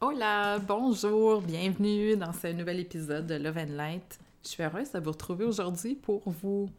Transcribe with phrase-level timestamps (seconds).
[0.00, 4.20] Hola, bonjour, bienvenue dans ce nouvel épisode de Love and Light.
[4.44, 6.70] Je suis heureuse de vous retrouver aujourd'hui pour vous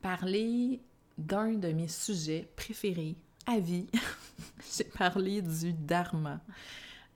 [0.00, 0.80] parler
[1.18, 3.86] d'un de mes sujets préférés à vie.
[4.78, 6.40] J'ai parlé du dharma.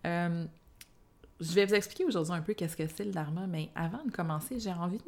[0.06, 0.44] Euh,
[1.40, 4.10] je vais vous expliquer aujourd'hui un peu qu'est-ce que c'est le dharma, mais avant de
[4.10, 5.00] commencer, j'ai envie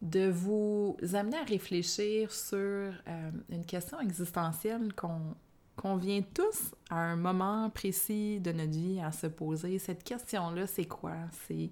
[0.00, 5.34] de, vous amener à réfléchir sur euh, une question existentielle qu'on
[5.76, 9.78] qu'on vient tous à un moment précis de notre vie à se poser.
[9.78, 11.16] Cette question-là, c'est quoi?
[11.46, 11.70] C'est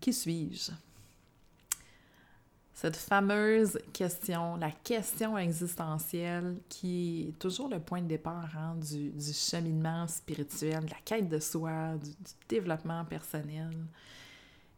[0.00, 0.72] qui suis-je?
[2.74, 9.12] Cette fameuse question, la question existentielle qui est toujours le point de départ hein, du,
[9.32, 13.70] cheminement spirituel, de la quête de soi, du, du développement personnel.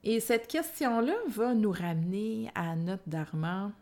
[0.02, 3.72] Et cette question-là va nous ramener à notre dharma.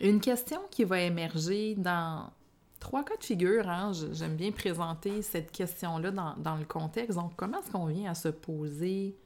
[0.00, 2.30] Une question qui va émerger dans
[2.80, 3.68] trois cas de figure.
[3.68, 3.92] Hein?
[4.12, 7.16] J'aime bien présenter cette question-là dans, dans, le contexte.
[7.16, 9.16] Donc, comment est-ce qu'on vient à se poser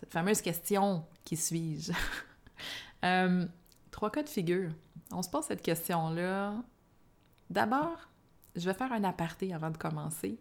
[0.00, 1.92] cette fameuse question qui suis-je?
[3.04, 3.46] euh,
[3.90, 4.70] trois cas de figure.
[5.12, 6.54] On se pose cette question-là.
[7.50, 7.98] D'abord,
[8.56, 10.38] je vais faire un aparté avant de commencer.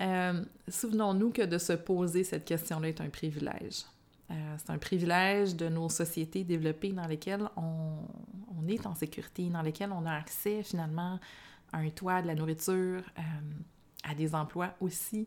[0.00, 3.84] Euh, Souvenons-nous que de se poser cette question-là est un privilège.
[4.30, 7.98] Euh, c'est un privilège de nos sociétés développées dans lesquelles on,
[8.56, 11.18] on, est en sécurité, dans lesquelles on a accès finalement
[11.72, 13.22] à un toit, de la nourriture, euh,
[14.04, 15.26] à des emplois aussi.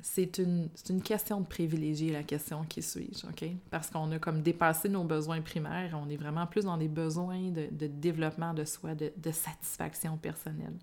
[0.00, 3.44] C'est une, une, question de privilégier la question qui suis-je, OK?
[3.70, 7.50] Parce qu'on a comme dépassé nos besoins primaires, on est vraiment plus dans des besoins
[7.50, 10.74] de, développement de soi, de, de, satisfaction personnelle.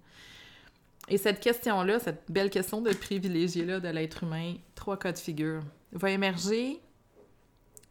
[1.07, 5.63] Et cette question-là, cette belle question de privilégier-là de l'être humain, trois cas de figure,
[5.91, 6.79] va émerger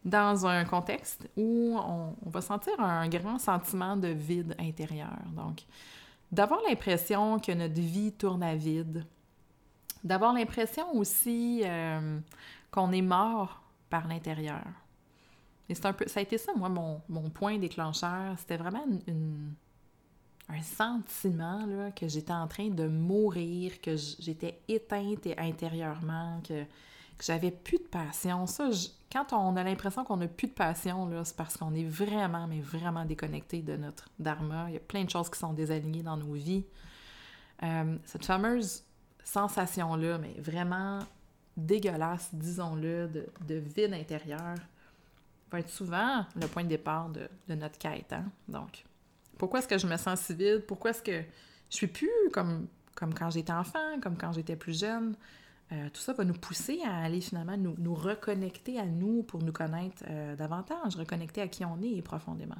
[0.05, 5.17] dans un contexte où on, va sentir un grand sentiment de vide intérieur.
[5.35, 5.63] Donc,
[6.31, 9.05] d'avoir l'impression que notre vie tourne à vide,
[10.03, 12.19] d'avoir l'impression aussi euh,
[12.71, 14.63] qu'on est mort par l'intérieur.
[15.67, 18.37] Et c'est un peu, ça a été ça, moi, mon, mon point déclencheur.
[18.39, 18.85] C'était vraiment
[20.49, 26.65] un sentiment là, que j'étais en train de mourir, que j'étais éteinte intérieurement, que,
[27.19, 28.47] que j'avais plus de passion.
[28.47, 28.69] Ça,
[29.11, 32.61] quand on a l'impression qu'on n'a plus de passion, c'est parce qu'on est vraiment, mais
[32.61, 34.65] vraiment déconnecté de notre dharma.
[34.69, 36.63] Il y a plein de choses qui sont désalignées dans nos vies.
[37.61, 38.83] Euh, cette fameuse
[39.25, 40.99] sensation-là, mais vraiment
[41.57, 44.55] dégueulasse, disons-le, de, de, vide intérieur,
[45.51, 48.13] va être souvent le point de départ de, de notre quête.
[48.13, 48.31] Hein?
[48.47, 48.85] Donc,
[49.37, 50.63] pourquoi est-ce que je me sens si vide?
[50.65, 51.21] Pourquoi est-ce que
[51.69, 55.15] je suis plus comme, comme quand j'étais enfant, comme quand j'étais plus jeune?
[55.71, 59.43] Euh, tout ça va nous pousser à aller finalement nous, nous reconnecter à nous pour
[59.43, 62.57] nous connaître euh, davantage, reconnecter à qui on est profondément.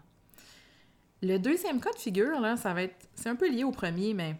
[1.22, 4.14] Le deuxième cas de figure, là, ça va être, c'est un peu lié au premier,
[4.14, 4.36] mais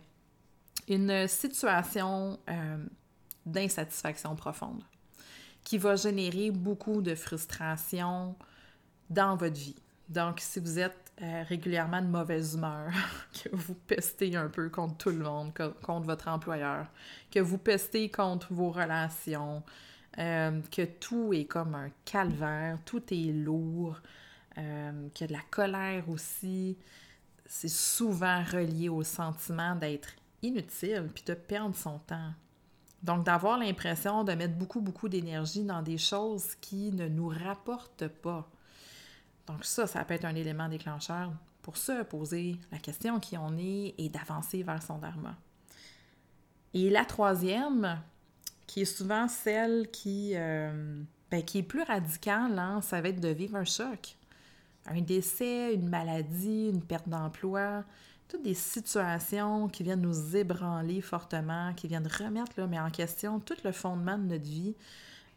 [0.88, 2.78] une situation euh,
[3.46, 4.84] d'insatisfaction profonde
[5.64, 8.36] qui va générer beaucoup de frustration
[9.10, 9.76] dans votre vie.
[10.08, 12.92] Donc, si vous êtes euh, régulièrement de mauvaise humeur,
[13.44, 16.88] que vous pestez un peu contre tout le monde, contre votre employeur,
[17.30, 19.64] que vous pestez contre vos relations,
[20.18, 23.98] euh, que tout est comme un calvaire, tout est lourd,
[24.58, 26.78] euh, qu'il y a de la colère aussi,
[27.46, 30.10] c'est souvent relié au sentiment d'être
[30.42, 32.34] inutile puis de perdre son temps.
[33.04, 38.08] Donc, d'avoir l'impression de mettre beaucoup, beaucoup d'énergie dans des choses qui ne nous rapportent
[38.08, 38.50] pas.
[39.50, 41.32] Donc ça, ça peut être un élément déclencheur
[41.64, 45.36] pour se poser la question qui on est et d'avancer vers son dharma.
[46.76, 48.00] Et la troisième,
[48.68, 51.02] qui est souvent celle qui, euh,
[51.32, 54.16] ben, est plus radicale, hein, ça va être de vivre un choc.
[54.86, 57.84] Un décès, une maladie, une perte d'emploi,
[58.28, 63.58] toutes des situations qui viennent nous ébranler fortement, qui viennent remettre là, en question tout
[63.64, 64.76] le fondement de notre vie.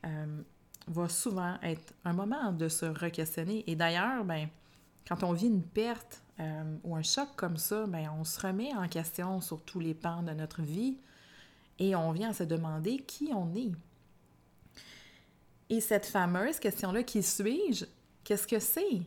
[0.05, 0.43] Euh,
[0.89, 3.65] va souvent être un moment de se re-questionner.
[3.67, 4.49] Et d'ailleurs, ben,
[5.07, 8.75] quand on vit une perte euh, ou un choc comme ça, ben, on se remet
[8.75, 10.97] en question sur tous les pans de notre vie
[11.79, 13.73] et on vient à se demander qui on est.
[15.69, 17.87] Et cette fameuse question-là, qui suis-je?
[18.25, 19.03] Qu'est-ce que c'est?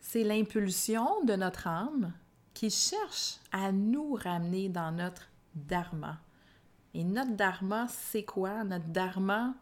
[0.00, 2.12] C'est l'impulsion de notre âme
[2.54, 6.18] qui cherche à nous ramener dans notre dharma.
[6.94, 8.64] Et notre dharma, c'est quoi?
[8.64, 9.54] Notre dharma,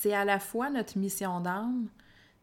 [0.00, 1.88] c'est à la fois notre mission d'âme,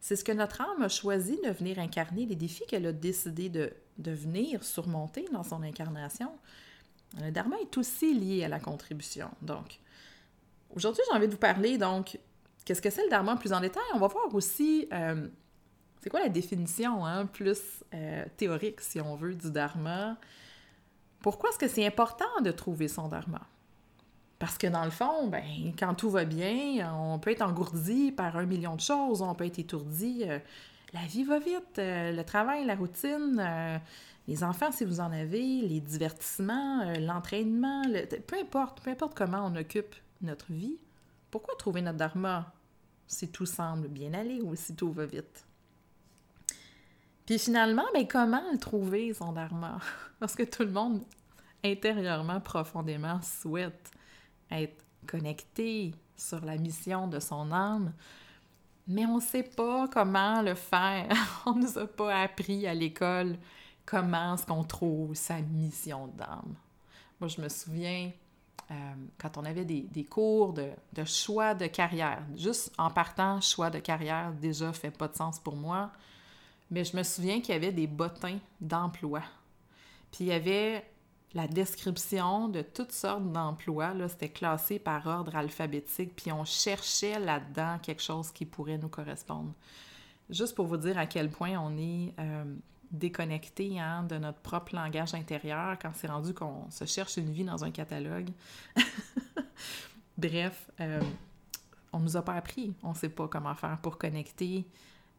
[0.00, 3.50] c'est ce que notre âme a choisi de venir incarner, les défis qu'elle a décidé
[3.50, 6.32] de, venir surmonter dans son incarnation.
[7.20, 9.30] Le dharma est aussi lié à la contribution.
[9.42, 9.78] Donc,
[10.74, 12.18] aujourd'hui, j'ai envie de vous parler, donc,
[12.64, 13.82] qu'est-ce que c'est le dharma plus en détail?
[13.94, 15.28] On va voir aussi, euh,
[16.00, 20.16] c'est quoi la définition hein, plus euh, théorique, si on veut, du dharma?
[21.20, 23.46] Pourquoi est-ce que c'est important de trouver son dharma?
[24.42, 28.36] Parce que dans le fond, ben, quand tout va bien, on peut être engourdi par
[28.36, 30.24] un million de choses, on peut être étourdi.
[30.26, 30.40] Euh,
[30.92, 33.78] la vie va vite, euh, le travail, la routine, euh,
[34.26, 37.82] les enfants si vous en avez, les divertissements, l'entraînement,
[38.26, 40.76] peu importe, peu importe comment on occupe notre vie,
[41.30, 42.52] pourquoi trouver notre dharma
[43.06, 45.46] si tout semble bien aller ou si tout va vite?
[47.26, 49.78] Puis finalement, ben, comment le trouver, son dharma?
[50.18, 51.04] Parce que tout le monde,
[51.62, 53.92] intérieurement, profondément, souhaite
[54.60, 57.92] être connecté sur la mission de son âme,
[58.86, 61.08] mais on ne sait pas comment le faire.
[61.46, 63.36] on ne nous a pas appris à l'école
[63.84, 66.54] comment est-ce qu'on trouve sa mission d'âme.
[67.20, 68.10] Moi, je me souviens
[68.70, 68.74] euh,
[69.18, 72.22] quand on avait des, cours de, de, choix de carrière.
[72.36, 75.90] Juste en partant, choix de carrière, déjà, fait pas de sens pour moi.
[76.70, 79.22] Mais je me souviens qu'il y avait des bottins d'emploi.
[80.10, 80.84] Puis il y avait
[81.34, 83.94] la description de toutes sortes d'emplois.
[84.08, 89.52] C'était classé par ordre alphabétique, puis on cherchait là-dedans quelque chose qui pourrait nous correspondre.
[90.30, 92.44] Juste pour vous dire à quel point on est euh,
[92.90, 97.44] déconnecté hein, de notre propre langage intérieur quand c'est rendu qu'on se cherche une vie
[97.44, 98.30] dans un catalogue.
[100.18, 101.00] Bref, euh,
[101.92, 102.74] on nous a pas appris.
[102.82, 104.66] On ne sait pas comment faire pour connecter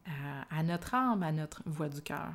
[0.07, 2.31] euh, à notre âme, à notre voix du cœur.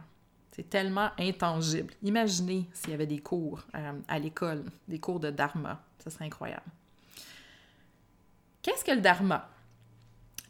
[0.58, 1.94] C'est tellement intangible.
[2.02, 5.80] Imaginez s'il y avait des cours euh, à l'école, des cours de dharma.
[6.02, 6.66] Ce serait incroyable.
[8.60, 9.48] Qu'est-ce que le dharma?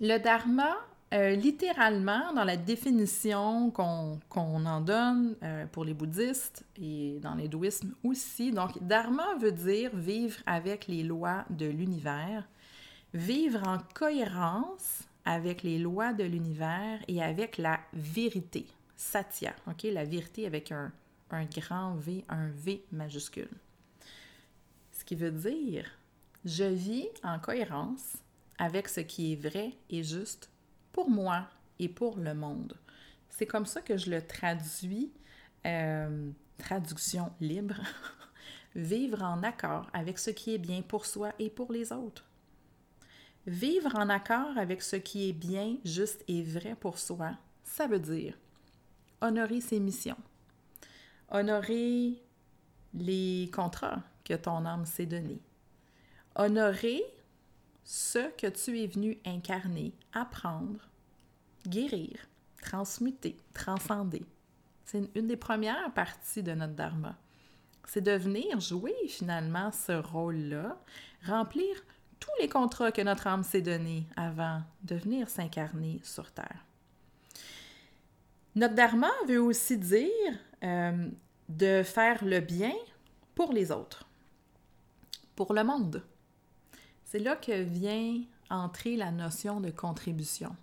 [0.01, 0.79] Le dharma,
[1.13, 7.95] euh, littéralement, dans la définition qu'on en donne euh, pour les bouddhistes et dans l'hindouisme
[8.03, 12.49] aussi, donc dharma veut dire vivre avec les lois de l'univers,
[13.13, 18.65] vivre en cohérence avec les lois de l'univers et avec la vérité.
[18.99, 19.85] Satya, OK?
[19.85, 20.93] La vérité avec un,
[21.31, 23.49] grand V, un V majuscule.
[24.91, 25.89] Ce qui veut dire,
[26.45, 28.17] je vis en cohérence
[28.59, 30.51] avec ce qui est vrai et juste
[30.91, 31.47] pour moi
[31.79, 32.77] et pour le monde.
[33.31, 35.13] C'est comme ça que je le traduis,
[35.65, 37.81] euh, traduction libre,
[38.75, 42.25] vivre en accord avec ce qui est bien pour soi et pour les autres.
[43.47, 48.01] Vivre en accord avec ce qui est bien, juste et vrai pour soi, ça veut
[48.01, 48.35] dire
[49.21, 50.19] honorer ses missions,
[51.31, 52.23] honorer
[52.95, 55.43] les contrats que ton âme s'est donnés,
[56.37, 57.03] honorer
[57.85, 60.89] ce que tu es venu incarner, apprendre,
[61.67, 62.19] guérir,
[62.63, 64.25] transmuter, transcender.
[64.85, 67.17] C'est une des premières parties de notre dharma.
[67.87, 70.79] C'est de venir jouer finalement ce rôle-là,
[71.27, 71.75] remplir
[72.21, 76.68] tous les contrats que notre âme s'est donnés avant de venir s'incarner sur Terre.
[78.59, 80.09] Notre dharma veut aussi dire
[80.65, 81.09] euh,
[81.49, 82.73] de faire le bien
[83.37, 84.05] pour les autres,
[85.37, 86.03] pour le monde.
[87.05, 88.21] C'est là que vient
[88.51, 90.57] entrer la notion de contribution.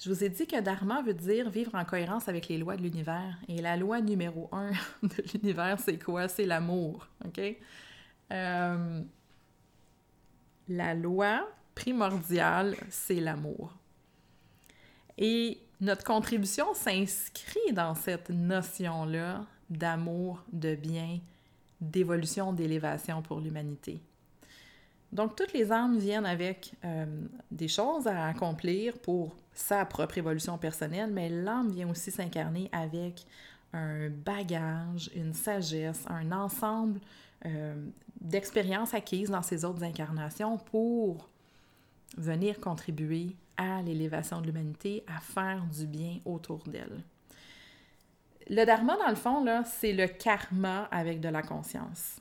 [0.00, 2.82] Je vous ai dit que dharma veut dire vivre en cohérence avec les lois de
[2.84, 3.36] l'univers.
[3.46, 4.70] Et la loi numéro un
[5.02, 6.26] de l'univers, c'est quoi?
[6.26, 7.06] C'est l'amour.
[8.32, 9.02] Euh,
[10.68, 13.74] la loi primordiale, c'est l'amour.
[15.18, 21.20] Et notre contribution s'inscrit dans cette notion-là d'amour, de bien,
[21.80, 24.00] d'évolution, d'élévation pour l'humanité.
[25.12, 27.06] Donc, toutes les âmes viennent avec euh,
[27.50, 33.26] des choses à accomplir pour sa propre évolution personnelle, mais l'âme vient aussi s'incarner avec
[33.72, 37.00] un bagage, une sagesse, un ensemble
[37.46, 37.74] euh,
[38.20, 41.28] d'expériences acquises dans ses autres incarnations pour
[42.16, 47.02] venir contribuer à l'élévation de l'humanité, à faire du bien autour d'elle.
[48.48, 52.16] Le dharma, dans le fond, c'est le karma avec de la conscience.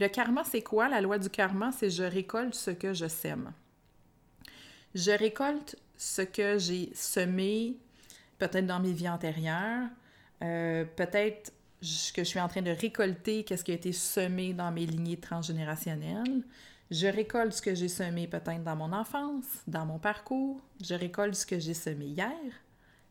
[0.00, 0.88] Le karma, c'est quoi?
[0.88, 3.52] La loi du karma, c'est je récolte ce que je sème.
[4.94, 7.76] Je récolte ce que j'ai semé,
[8.38, 9.88] peut-être dans mes vies antérieures,
[10.42, 11.52] euh, peut-être
[12.14, 15.18] que je suis en train de récolter qu'est-ce qui a été semé dans mes lignées
[15.18, 16.42] transgénérationnelles.
[16.90, 20.60] Je récolte ce que j'ai semé peut-être dans mon enfance, dans mon parcours.
[20.80, 22.30] Je récolte ce que j'ai semé hier.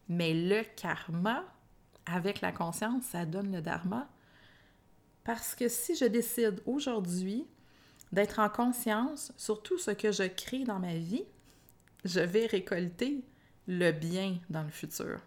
[0.07, 1.43] Mais le karma,
[2.05, 4.07] avec la conscience, ça donne le dharma.
[5.25, 7.45] Parce que si je décide aujourd'hui
[8.11, 11.25] d'être en conscience sur tout ce que je crée dans ma vie,
[12.05, 13.25] je vais récolter
[13.67, 15.19] le bien dans le futur.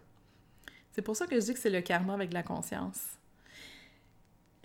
[0.91, 3.01] C'est pour ça que je dis que c'est le karma avec la conscience.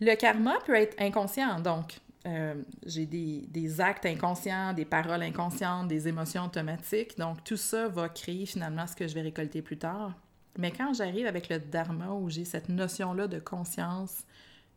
[0.00, 2.54] Le karma peut être inconscient, donc euh,
[2.86, 7.18] j'ai des, actes inconscients, des paroles inconscientes, des émotions automatiques.
[7.18, 10.12] Donc, tout ça va créer finalement ce que je vais récolter plus tard.
[10.56, 14.24] Mais quand j'arrive avec le dharma, où j'ai cette notion-là de conscience,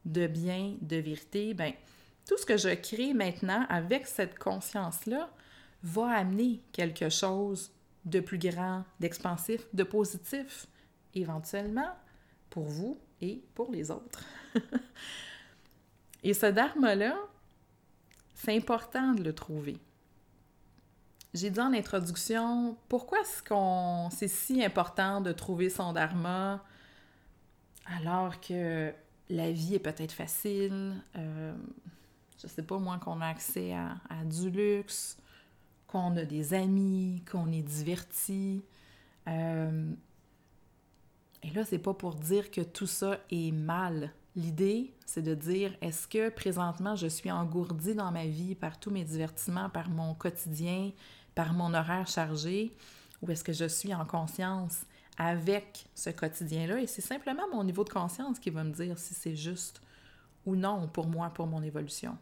[0.06, 1.74] de bien, de vérité, ben
[2.28, 5.30] tout ce que je crée maintenant avec cette conscience-là
[5.84, 7.72] va amener quelque chose
[8.06, 10.68] de plus grand, d'expansif, de positif,
[11.14, 11.94] éventuellement
[12.50, 14.24] pour vous et pour les autres.
[16.24, 17.18] et ce dharma-là,
[18.38, 19.78] c'est important de le trouver.
[21.34, 26.64] J'ai dit en introduction, pourquoi est-ce qu'on c'est si important de trouver son dharma
[27.86, 28.94] alors que
[29.30, 31.56] la vie est peut-être facile, euh,
[32.42, 35.18] je sais pas moi, qu'on a accès à, du luxe,
[35.88, 38.62] qu'on a des amis, qu'on est diverti.
[39.28, 39.92] Euh,
[41.44, 44.12] et là, c'est pas pour dire que tout ça est mal.
[44.38, 48.92] L'idée, c'est de dire est-ce que présentement je suis engourdie dans ma vie par tous
[48.92, 50.92] mes divertissements, par mon quotidien,
[51.34, 52.72] par mon horaire chargé,
[53.24, 54.86] ou est-ce que je suis en conscience
[55.18, 56.80] avec ce quotidien-là?
[56.80, 59.82] Et c'est simplement mon niveau de conscience qui va me dire si c'est juste
[60.46, 62.16] ou non pour moi, pour mon évolution.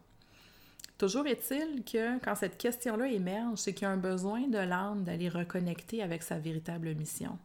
[0.96, 5.04] Toujours est-il que quand cette question-là émerge, c'est qu'il y a un besoin de l'âme
[5.04, 7.38] d'aller reconnecter avec sa véritable mission.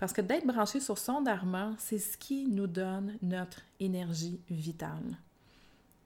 [0.00, 5.18] Parce que d'être branché sur son dharma, c'est ce qui nous donne notre énergie vitale.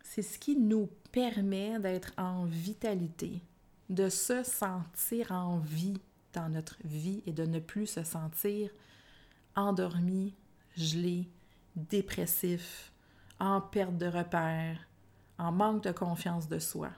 [0.02, 3.40] C'est ce qui nous permet d'être en vitalité,
[3.88, 6.00] de se sentir en vie
[6.32, 8.68] dans notre vie et de ne plus se sentir
[9.54, 10.34] endormi,
[10.76, 11.28] gelé,
[11.76, 12.90] dépressif,
[13.38, 14.88] en perte de repère,
[15.38, 16.90] en manque de confiance de soi.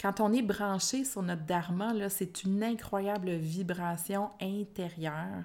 [0.00, 5.44] Quand on est branché sur notre dharma, c'est une incroyable vibration intérieure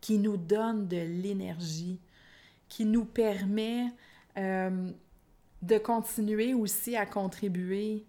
[0.00, 2.00] qui nous donne de l'énergie,
[2.68, 3.92] qui nous permet
[4.36, 4.90] euh,
[5.62, 8.04] de continuer aussi à contribuer,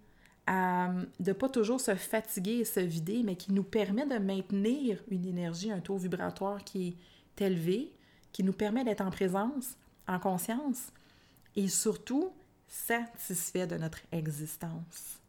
[0.47, 5.25] de pas toujours se fatiguer et se vider, mais qui nous permet de maintenir une
[5.25, 6.97] énergie, un taux vibratoire qui
[7.37, 7.91] est élevé,
[8.31, 9.77] qui nous permet d'être en présence,
[10.07, 10.91] en conscience
[11.55, 12.31] et surtout
[12.67, 15.19] satisfait de notre existence.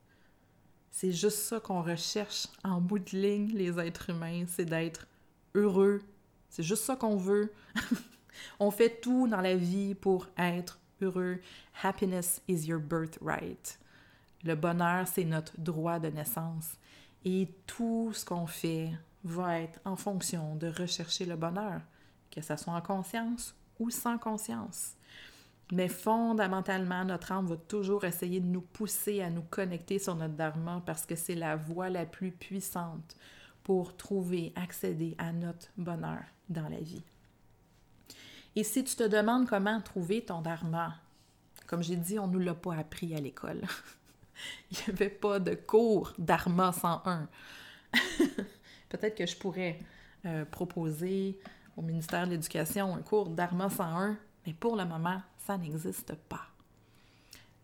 [0.96, 5.06] C'est juste ça qu'on recherche en bout de ligne, les êtres humains, c'est d'être
[5.54, 6.00] heureux.
[6.48, 7.52] C'est juste ça qu'on veut.
[8.58, 11.38] On fait tout dans la vie pour être heureux.
[11.82, 13.78] Happiness is your birthright.
[14.42, 16.78] Le bonheur, c'est notre droit de naissance.
[17.26, 18.90] Et tout ce qu'on fait
[19.22, 21.82] va être en fonction de rechercher le bonheur,
[22.30, 24.94] que ce soit en conscience ou sans conscience.
[25.72, 30.34] Mais fondamentalement, notre âme va toujours essayer de nous pousser à nous connecter sur notre
[30.34, 33.16] dharma parce que c'est la voie la plus puissante
[33.64, 37.02] pour trouver, accéder à notre bonheur dans la vie.
[38.54, 40.94] Et si tu te demandes comment trouver ton dharma,
[41.66, 43.60] comme j'ai dit, on ne nous l'a pas appris à l'école.
[44.70, 47.28] Il n'y avait pas de cours dharma 101.
[48.88, 49.80] Peut-être que je pourrais
[50.24, 51.40] euh, proposer
[51.76, 56.46] au ministère de l'Éducation un cours dharma 101, mais pour le moment, ça n'existe pas.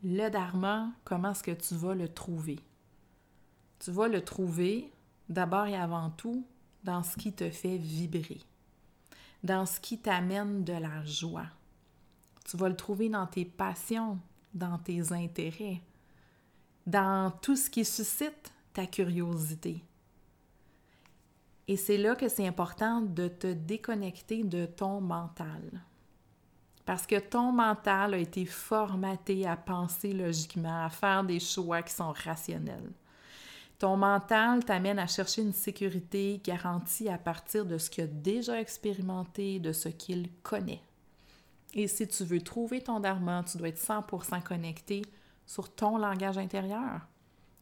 [0.05, 2.61] Le dharma, comment est-ce que tu vas le trouver?
[3.81, 4.93] Tu vas le trouver
[5.29, 6.47] d'abord et avant tout
[6.85, 8.41] dans ce qui te fait vibrer,
[9.43, 11.47] dans ce qui t'amène de la joie.
[12.45, 14.19] Tu vas le trouver dans tes passions,
[14.55, 15.81] dans tes intérêts,
[16.87, 19.85] dans tout ce qui suscite ta curiosité.
[21.69, 25.83] Et c'est là que c'est important de te déconnecter de ton mental.
[26.85, 31.95] Parce que ton mental a été formaté à penser logiquement, à faire des choix qui
[31.95, 32.93] sont rationnels.
[33.79, 38.61] Ton mental t'amène à chercher une sécurité garantie à partir de ce qu'il a déjà
[38.61, 40.83] expérimenté, de ce qu'il connaît.
[41.75, 45.03] Et si tu veux trouver ton dharma, tu dois être 100% connecté
[45.47, 47.01] sur ton langage intérieur,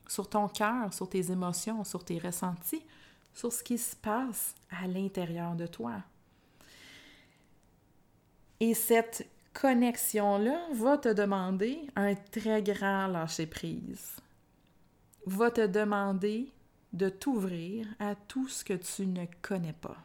[0.09, 2.85] sur ton cœur, sur tes émotions, sur tes ressentis,
[3.33, 6.03] sur ce qui se passe à l'intérieur de toi.
[8.61, 14.17] Et cette connexion-là va te demander un très grand lâcher-prise.
[15.27, 16.53] Va te demander
[16.93, 19.97] de t'ouvrir à tout ce que tu ne connais pas.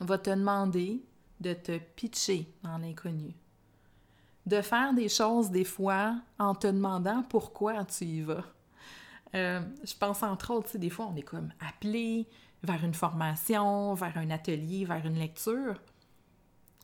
[0.00, 1.02] Va te demander
[1.40, 3.34] de te pitcher dans l'inconnu.
[4.44, 8.44] De faire des choses des fois en te demandant pourquoi tu y vas.
[9.34, 12.28] Euh, je pense entre autres, des fois on est comme appelé
[12.62, 15.80] vers une formation, vers un atelier, vers une lecture.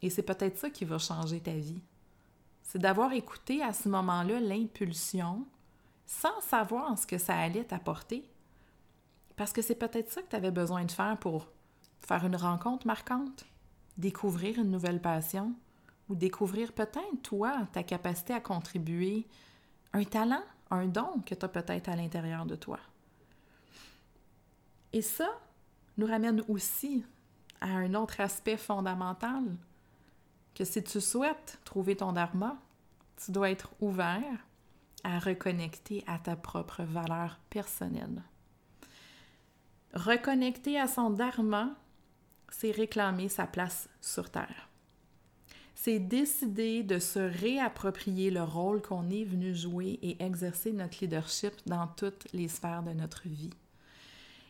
[0.02, 1.80] Et c'est peut-être ça qui va changer ta vie.
[2.62, 5.46] C'est d'avoir écouté à ce moment-là l'impulsion
[6.06, 8.28] sans savoir ce que ça allait t'apporter.
[9.36, 11.48] Parce que c'est peut-être ça que tu avais besoin de faire pour
[12.00, 13.44] faire une rencontre marquante,
[13.96, 15.54] découvrir une nouvelle passion
[16.08, 19.26] ou découvrir peut-être, toi, ta capacité à contribuer,
[19.92, 22.78] un talent, un don que tu as peut-être à l'intérieur de toi.
[24.92, 25.28] Et ça
[25.96, 27.04] nous ramène aussi
[27.60, 29.42] à un autre aspect fondamental
[30.54, 32.58] que si tu souhaites trouver ton dharma,
[33.24, 34.46] tu dois être ouvert
[35.04, 38.22] à reconnecter à ta propre valeur personnelle.
[39.94, 41.70] Reconnecter à son dharma,
[42.50, 44.68] c'est réclamer sa place sur Terre.
[45.74, 51.52] C'est décider de se réapproprier le rôle qu'on est venu jouer et exercer notre leadership
[51.66, 53.50] dans toutes les sphères de notre vie.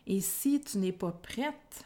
[0.05, 1.85] Et si tu n'es pas prête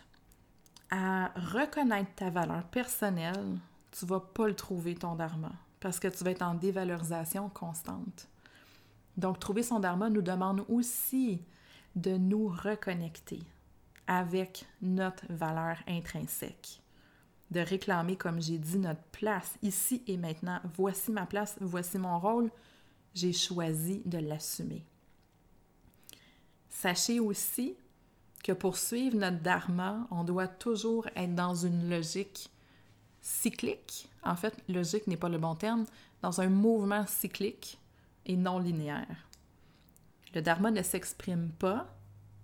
[0.90, 3.58] à reconnaître ta valeur personnelle,
[3.92, 8.28] tu vas pas le trouver ton dharma parce que tu vas être en dévalorisation constante.
[9.16, 11.42] Donc, trouver son dharma nous demande aussi
[11.96, 13.40] de nous reconnecter
[14.06, 16.82] avec notre valeur intrinsèque,
[17.52, 20.60] de réclamer, comme j'ai dit, notre place ici et maintenant.
[20.76, 22.52] Voici ma place, voici mon rôle,
[23.14, 24.86] j'ai choisi de l'assumer.
[26.70, 27.76] Sachez aussi
[28.44, 32.52] que pour suivre notre dharma, on doit toujours être dans une logique
[33.22, 34.10] cyclique.
[34.24, 35.86] En fait, logique n'est pas le bon terme,
[36.22, 37.80] dans un mouvement cyclique
[38.26, 39.28] et non linéaire.
[40.34, 41.94] Le dharma ne s'exprime pas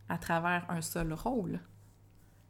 [0.09, 1.59] à travers un seul rôle.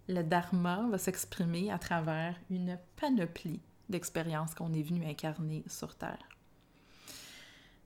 [0.08, 6.28] Le dharma va s'exprimer à travers une panoplie d'expériences qu'on est venu incarner sur Terre.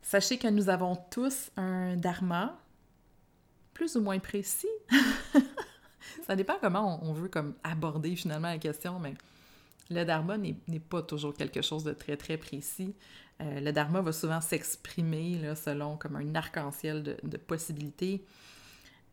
[0.01, 2.57] Sachez que nous avons tous un dharma
[3.73, 4.67] plus ou moins précis.
[6.25, 9.13] Ça dépend comment on veut comme aborder finalement la question, mais
[9.89, 12.93] le dharma n'est pas toujours quelque chose de très très précis.
[13.41, 18.25] Euh, le dharma va souvent s'exprimer selon comme un arc-en-ciel de, possibilités.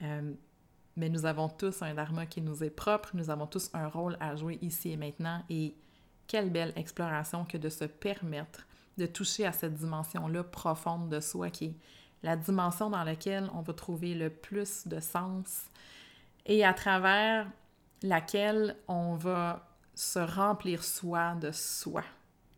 [0.03, 0.33] Euh,
[0.97, 4.17] mais nous avons tous un dharma qui nous est propre, nous avons tous un rôle
[4.21, 5.43] à jouer ici et maintenant.
[5.51, 5.75] Et
[6.27, 8.67] quelle belle exploration que de se permettre
[8.97, 11.75] de toucher à cette dimension-là profonde de soi qui est
[12.23, 15.65] la dimension dans laquelle on va trouver le plus de sens
[16.47, 17.51] et à travers
[18.03, 22.03] laquelle on va se remplir soi de soi.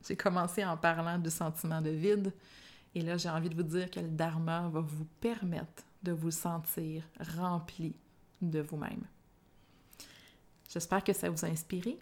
[0.06, 2.32] J'ai commencé en parlant du sentiment de vide
[2.94, 6.30] et là j'ai envie de vous dire que le dharma va vous permettre de vous
[6.30, 7.02] sentir
[7.36, 7.94] rempli
[8.40, 9.04] de vous-même.
[10.70, 11.98] J'espère que ça vous a inspiré.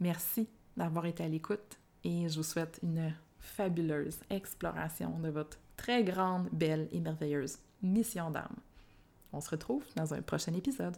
[0.00, 6.04] Merci d'avoir été à l'écoute et je vous souhaite une fabuleuse exploration de votre très
[6.04, 8.56] grande, belle et merveilleuse mission d'âme.
[9.32, 10.96] On se retrouve dans un prochain épisode.